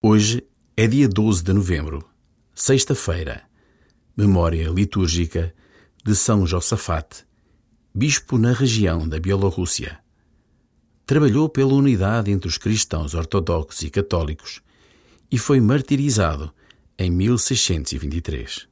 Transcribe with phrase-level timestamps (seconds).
[0.00, 0.46] Hoje
[0.76, 2.08] é dia 12 de novembro,
[2.54, 3.42] sexta-feira,
[4.16, 5.52] memória litúrgica
[6.04, 7.26] de São Josafate,
[7.92, 9.98] bispo na região da Bielorrússia.
[11.04, 14.62] Trabalhou pela unidade entre os cristãos ortodoxos e católicos
[15.32, 16.54] e foi martirizado
[16.96, 18.67] em 1623.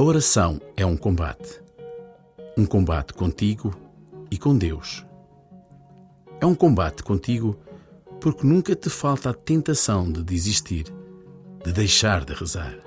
[0.00, 1.60] A oração é um combate.
[2.56, 3.70] Um combate contigo
[4.30, 5.04] e com Deus.
[6.40, 7.60] É um combate contigo
[8.18, 10.86] porque nunca te falta a tentação de desistir,
[11.62, 12.78] de deixar de rezar.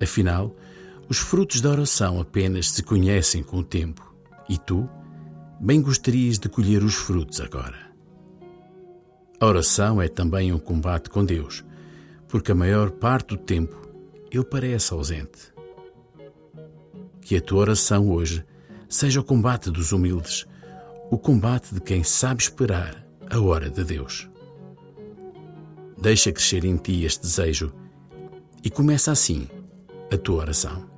[0.00, 0.54] Afinal,
[1.08, 4.14] os frutos da oração apenas se conhecem com o tempo
[4.48, 4.88] e tu
[5.58, 7.90] bem gostarias de colher os frutos agora.
[9.40, 11.64] A oração é também um combate com Deus,
[12.28, 13.76] porque a maior parte do tempo
[14.30, 15.53] ele parece ausente
[17.24, 18.44] que a tua oração hoje
[18.88, 20.46] seja o combate dos humildes,
[21.10, 24.28] o combate de quem sabe esperar a hora de Deus.
[26.00, 27.72] Deixa crescer em ti este desejo
[28.62, 29.48] e começa assim
[30.12, 30.93] a tua oração.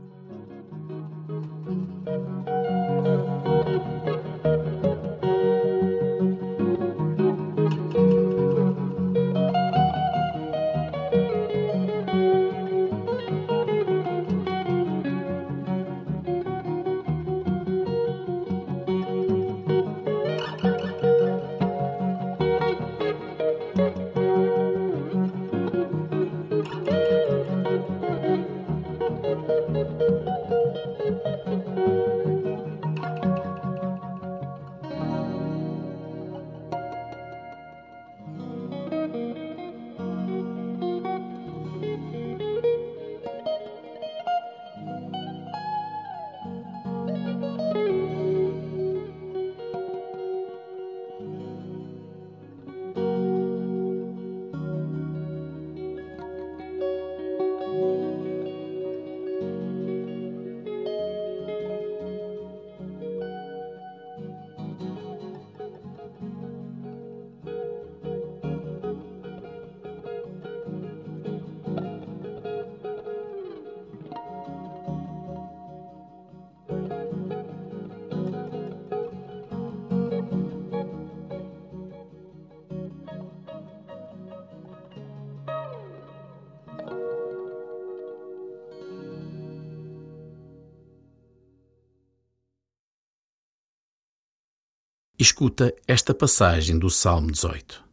[95.29, 97.85] Escuta esta passagem do Salmo 18.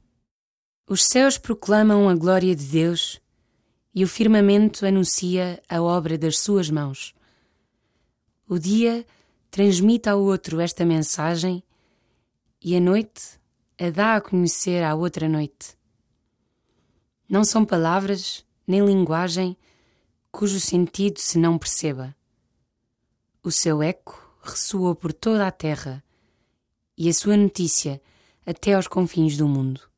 [0.87, 3.19] Os céus proclamam a glória de Deus
[3.91, 7.15] e o firmamento anuncia a obra das suas mãos.
[8.47, 9.03] O dia
[9.49, 11.63] transmite ao outro esta mensagem
[12.63, 13.39] e a noite
[13.79, 15.75] a dá a conhecer à outra noite.
[17.27, 19.57] Não são palavras nem linguagem
[20.31, 22.15] cujo sentido se não perceba.
[23.41, 26.03] O seu eco ressoa por toda a terra
[26.97, 28.01] e a sua notícia
[28.45, 29.92] até aos confins do mundo.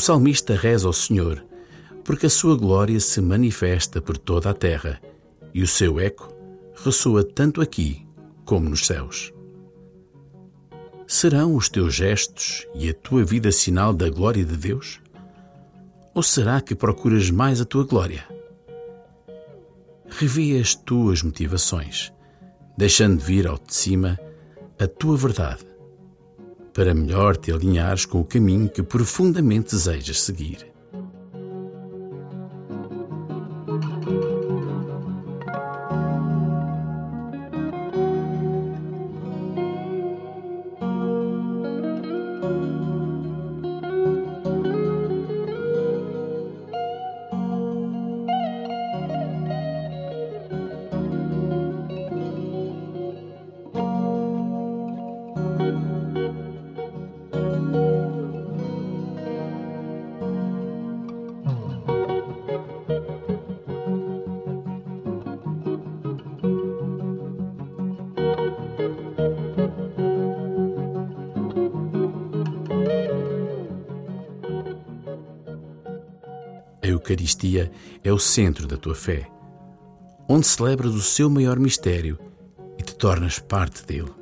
[0.00, 1.44] Salmista reza ao Senhor,
[2.02, 5.00] porque a sua glória se manifesta por toda a terra
[5.54, 6.34] e o seu eco
[6.82, 8.06] ressoa tanto aqui
[8.44, 9.32] como nos céus.
[11.06, 15.00] Serão os teus gestos e a tua vida sinal da glória de Deus?
[16.14, 18.24] Ou será que procuras mais a tua glória?
[20.08, 22.12] Revê as tuas motivações,
[22.76, 24.18] deixando vir ao de cima
[24.78, 25.64] a tua verdade,
[26.72, 30.66] para melhor te alinhares com o caminho que profundamente desejas seguir.
[76.90, 77.70] Eucaristia
[78.02, 79.28] é o centro da tua fé,
[80.28, 82.18] onde celebras o seu maior mistério
[82.78, 84.12] e te tornas parte dele,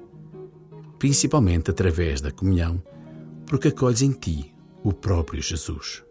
[0.99, 2.83] principalmente através da comunhão,
[3.47, 6.03] porque acolhes em ti o próprio Jesus.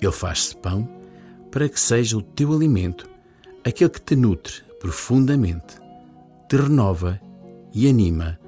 [0.00, 0.88] Ele faz-se pão
[1.50, 3.08] para que seja o teu alimento,
[3.64, 5.76] aquele que te nutre profundamente,
[6.48, 7.20] te renova
[7.72, 8.38] e anima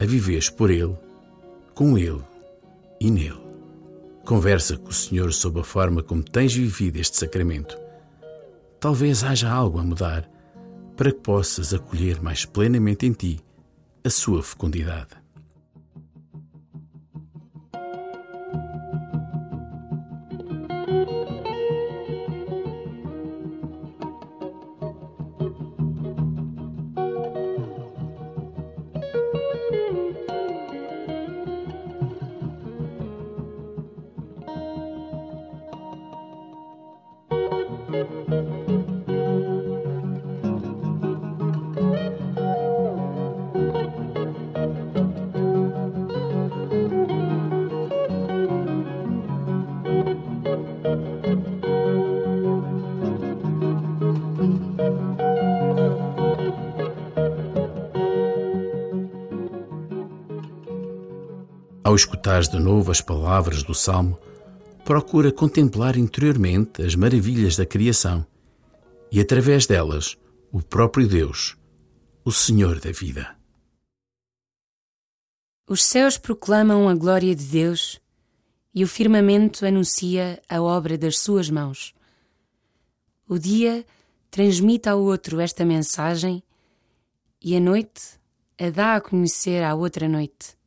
[0.00, 0.96] a viveres por Ele,
[1.74, 2.22] com Ele
[3.00, 3.43] e nele.
[4.24, 7.76] Conversa com o Senhor sobre a forma como tens vivido este sacramento.
[8.80, 10.30] Talvez haja algo a mudar
[10.96, 13.40] para que possas acolher mais plenamente em ti
[14.02, 15.23] a sua fecundidade.
[61.84, 64.18] Ao escutares de novo as palavras do Salmo,
[64.86, 68.26] procura contemplar interiormente as maravilhas da criação
[69.12, 70.16] e, através delas,
[70.50, 71.58] o próprio Deus,
[72.24, 73.36] o Senhor da vida.
[75.68, 78.00] Os céus proclamam a glória de Deus
[78.74, 81.94] e o firmamento anuncia a obra das suas mãos.
[83.28, 83.84] O dia
[84.30, 86.42] transmite ao outro esta mensagem
[87.42, 88.18] e a noite
[88.58, 90.63] a dá a conhecer à outra noite.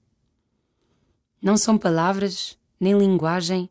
[1.42, 3.70] Não são palavras nem linguagem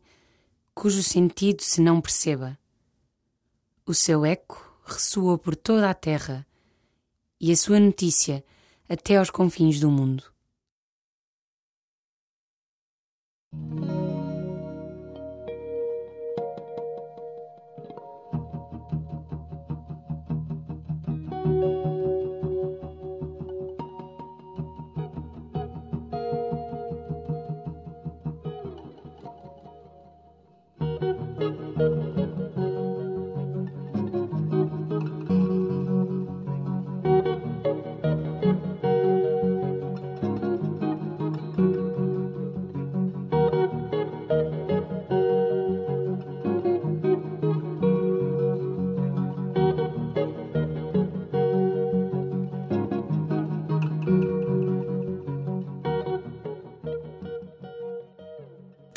[0.73, 2.57] cujo sentido se não perceba.
[3.85, 6.45] O seu eco ressoa por toda a terra
[7.39, 8.43] e a sua notícia
[8.87, 10.23] até aos confins do mundo.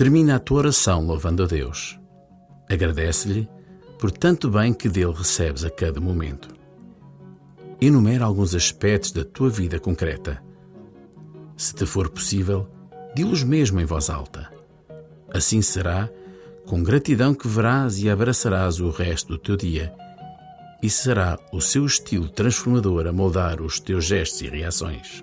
[0.00, 2.00] Termina a tua oração louvando a Deus.
[2.70, 3.46] Agradece-lhe
[3.98, 6.48] por tanto bem que dele recebes a cada momento.
[7.78, 10.42] Enumera alguns aspectos da tua vida concreta.
[11.54, 12.66] Se te for possível,
[13.14, 14.50] di-los mesmo em voz alta.
[15.34, 16.08] Assim será,
[16.64, 19.92] com gratidão que verás e abraçarás o resto do teu dia,
[20.82, 25.22] e será o seu estilo transformador a moldar os teus gestos e reações.